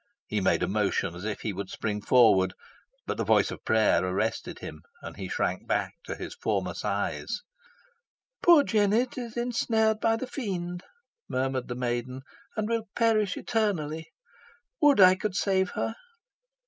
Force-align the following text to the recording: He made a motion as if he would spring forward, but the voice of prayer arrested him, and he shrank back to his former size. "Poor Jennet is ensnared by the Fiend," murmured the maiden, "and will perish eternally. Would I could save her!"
He 0.25 0.41
made 0.41 0.63
a 0.63 0.67
motion 0.67 1.13
as 1.13 1.25
if 1.25 1.41
he 1.41 1.53
would 1.53 1.69
spring 1.69 2.01
forward, 2.01 2.55
but 3.05 3.17
the 3.17 3.23
voice 3.23 3.51
of 3.51 3.63
prayer 3.63 4.03
arrested 4.03 4.57
him, 4.57 4.81
and 5.03 5.15
he 5.15 5.29
shrank 5.29 5.67
back 5.67 5.93
to 6.05 6.15
his 6.15 6.33
former 6.33 6.73
size. 6.73 7.41
"Poor 8.41 8.63
Jennet 8.63 9.15
is 9.19 9.37
ensnared 9.37 9.99
by 9.99 10.15
the 10.15 10.25
Fiend," 10.25 10.83
murmured 11.29 11.67
the 11.67 11.75
maiden, 11.75 12.23
"and 12.57 12.67
will 12.67 12.87
perish 12.95 13.37
eternally. 13.37 14.07
Would 14.81 14.99
I 14.99 15.13
could 15.13 15.35
save 15.35 15.69
her!" 15.75 15.93